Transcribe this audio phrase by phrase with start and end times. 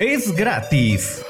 [0.00, 1.24] Es gratis.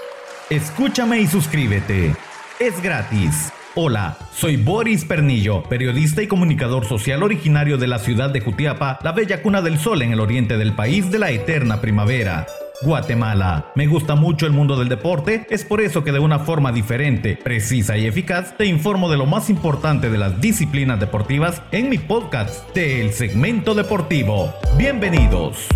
[0.48, 2.14] Escúchame y suscríbete.
[2.58, 3.52] Es gratis.
[3.75, 9.12] Hola, soy Boris Pernillo, periodista y comunicador social originario de la ciudad de Jutiapa, la
[9.12, 12.46] bella cuna del sol en el oriente del país de la eterna primavera.
[12.80, 13.71] Guatemala.
[13.74, 17.37] Me gusta mucho el mundo del deporte, es por eso que de una forma diferente,
[17.37, 21.98] precisa y eficaz te informo de lo más importante de las disciplinas deportivas en mi
[21.98, 24.55] podcast del segmento deportivo.
[24.78, 25.69] Bienvenidos.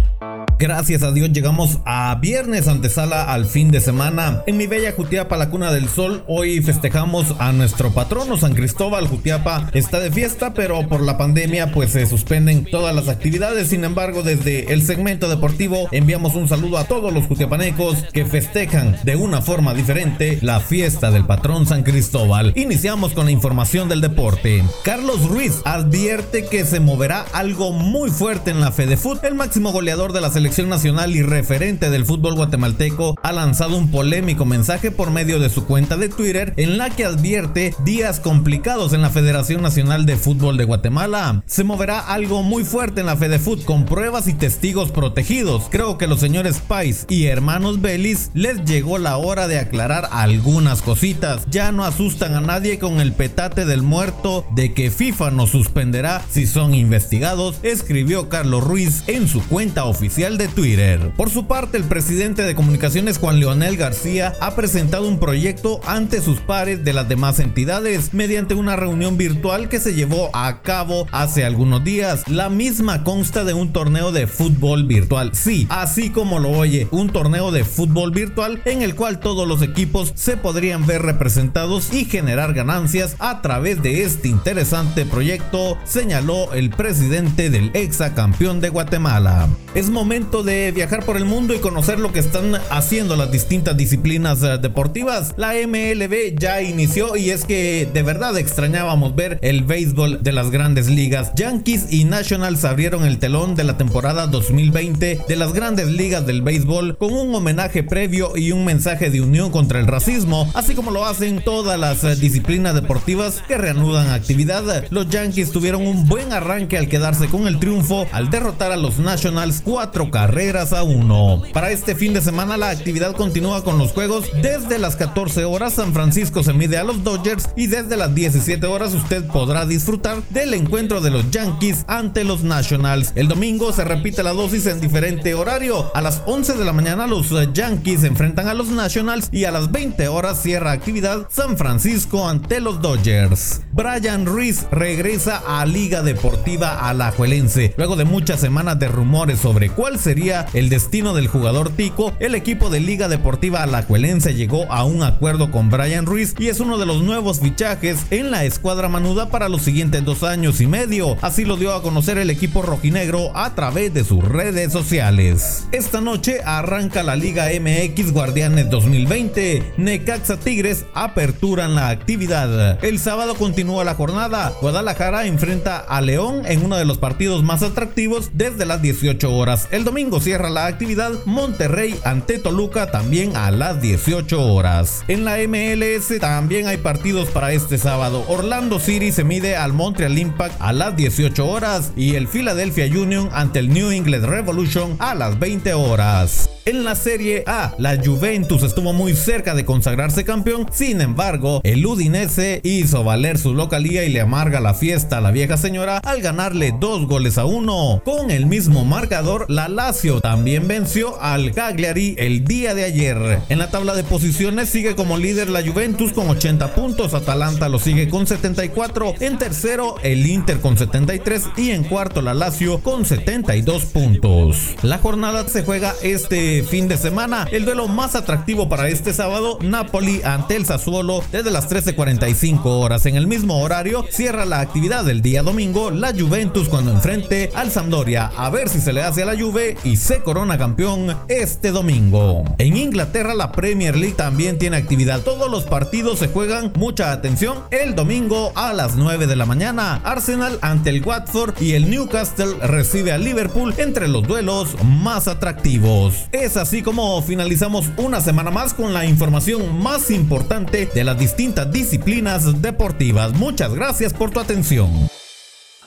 [0.59, 4.43] Gracias a Dios llegamos a viernes antesala al fin de semana.
[4.49, 9.07] En mi bella Jutiapa, la cuna del sol, hoy festejamos a nuestro patrono San Cristóbal.
[9.07, 13.69] Jutiapa está de fiesta, pero por la pandemia pues se suspenden todas las actividades.
[13.69, 18.99] Sin embargo, desde el segmento deportivo enviamos un saludo a todos los jutiapanecos que festejan
[19.05, 22.53] de una forma diferente la fiesta del patrón San Cristóbal.
[22.57, 24.65] Iniciamos con la información del deporte.
[24.83, 29.23] Carlos Ruiz advierte que se moverá algo muy fuerte en la Fedefut.
[29.23, 33.91] El máximo goleador de la selección nacional y referente del fútbol guatemalteco ha lanzado un
[33.91, 38.95] polémico mensaje por medio de su cuenta de Twitter en la que advierte días complicados
[38.95, 41.43] en la Federación Nacional de Fútbol de Guatemala.
[41.45, 45.65] Se moverá algo muy fuerte en la FedeFut con pruebas y testigos protegidos.
[45.71, 50.81] Creo que los señores Pais y hermanos Belis les llegó la hora de aclarar algunas
[50.81, 51.45] cositas.
[51.51, 56.25] Ya no asustan a nadie con el petate del muerto de que FIFA nos suspenderá
[56.31, 61.13] si son investigados, escribió Carlos Ruiz en su cuenta oficial de Twitter.
[61.17, 66.23] Por su parte, el presidente de comunicaciones Juan Leonel García ha presentado un proyecto ante
[66.23, 71.09] sus pares de las demás entidades mediante una reunión virtual que se llevó a cabo
[71.11, 72.23] hace algunos días.
[72.29, 75.33] La misma consta de un torneo de fútbol virtual.
[75.35, 79.61] Sí, así como lo oye, un torneo de fútbol virtual en el cual todos los
[79.61, 86.53] equipos se podrían ver representados y generar ganancias a través de este interesante proyecto, señaló
[86.53, 89.49] el presidente del exacampeón de Guatemala.
[89.75, 93.75] Es momento de viajar por el mundo y conocer lo que están haciendo las distintas
[93.79, 95.33] disciplinas eh, deportivas.
[95.39, 100.51] La MLB ya inició y es que de verdad extrañábamos ver el béisbol de las
[100.51, 101.33] grandes ligas.
[101.35, 106.43] Yankees y Nationals abrieron el telón de la temporada 2020 de las grandes ligas del
[106.43, 110.91] béisbol con un homenaje previo y un mensaje de unión contra el racismo, así como
[110.91, 114.85] lo hacen todas las eh, disciplinas deportivas que reanudan actividad.
[114.91, 118.99] Los Yankees tuvieron un buen arranque al quedarse con el triunfo al derrotar a los
[118.99, 121.43] Nationals 4 carreras a uno.
[121.53, 124.25] Para este fin de semana la actividad continúa con los juegos.
[124.43, 128.67] Desde las 14 horas San Francisco se mide a los Dodgers y desde las 17
[128.67, 133.13] horas usted podrá disfrutar del encuentro de los Yankees ante los Nationals.
[133.15, 135.89] El domingo se repite la dosis en diferente horario.
[135.95, 139.71] A las 11 de la mañana los Yankees enfrentan a los Nationals y a las
[139.71, 143.61] 20 horas cierra actividad San Francisco ante los Dodgers.
[143.79, 150.01] Brian Ruiz regresa a Liga Deportiva Alajuelense luego de muchas semanas de rumores sobre cuál
[150.01, 155.05] sería el destino del jugador Tico, el equipo de Liga Deportiva Alajuelense llegó a un
[155.05, 159.31] acuerdo con Brian Ruiz y es uno de los nuevos fichajes en la escuadra manuda
[159.31, 161.17] para los siguientes dos años y medio.
[161.23, 165.69] Así lo dio a conocer el equipo rojinegro a través de sus redes sociales.
[165.71, 169.75] Esta noche arranca la Liga MX Guardianes 2020.
[169.77, 172.85] Necaxa Tigres aperturan la actividad.
[172.85, 174.53] El sábado continúa la jornada.
[174.63, 179.69] Guadalajara enfrenta a León en uno de los partidos más atractivos desde las 18 horas.
[179.71, 185.05] El domingo cierra la actividad Monterrey ante Toluca también a las 18 horas.
[185.07, 188.25] En la MLS también hay partidos para este sábado.
[188.29, 193.29] Orlando City se mide al Montreal Impact a las 18 horas y el Philadelphia Union
[193.33, 196.49] ante el New England Revolution a las 20 horas.
[196.69, 201.87] En la Serie A, la Juventus estuvo muy cerca de consagrarse campeón, sin embargo, el
[201.87, 206.23] Udinese hizo valer su localía y le amarga la fiesta a la vieja señora al
[206.23, 208.01] ganarle dos goles a uno.
[208.05, 213.41] Con el mismo marcador, la Lazio también venció al Cagliari el día de ayer.
[213.49, 217.79] En la tabla de posiciones sigue como líder la Juventus con 80 puntos, Atalanta lo
[217.79, 223.05] sigue con 74, en tercero el Inter con 73 y en cuarto la Lazio con
[223.05, 224.77] 72 puntos.
[224.83, 227.49] La jornada se juega este fin de semana.
[227.51, 233.07] El duelo más atractivo para este sábado, Napoli ante el Sassuolo desde las 13.45 horas.
[233.07, 237.71] En el mismo horario cierra la actividad del día domingo la Juventus cuando enfrente al
[237.71, 241.71] Sampdoria a ver si se le hace a la Juve y se corona campeón este
[241.71, 242.45] domingo.
[242.59, 245.21] En Inglaterra la Premier League también tiene actividad.
[245.21, 250.01] Todos los partidos se juegan, mucha atención, el domingo a las 9 de la mañana.
[250.05, 256.15] Arsenal ante el Watford y el Newcastle recibe a Liverpool entre los duelos más atractivos.
[256.33, 261.71] Es así como finalizamos una semana más con la información más importante de las distintas
[261.73, 263.28] disciplinas deportivas.
[263.35, 265.09] Muchas gracias por tu atención.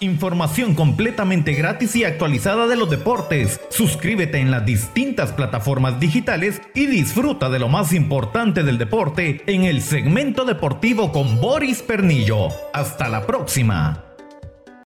[0.02, 3.62] Información completamente gratis y actualizada de los deportes.
[3.70, 9.66] Suscríbete en las distintas plataformas digitales y disfruta de lo más importante del deporte en
[9.66, 12.48] el segmento deportivo con Boris Pernillo.
[12.74, 14.11] Hasta la próxima.